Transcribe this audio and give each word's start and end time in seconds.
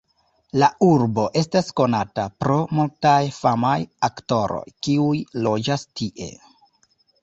La 0.61 0.69
urbo 0.85 1.25
estas 1.41 1.69
konata 1.81 2.25
pro 2.45 2.57
multaj 2.79 3.21
famaj 3.43 3.77
aktoroj, 4.11 4.67
kiuj 4.85 5.17
loĝas 5.49 5.91
tie. 6.01 6.35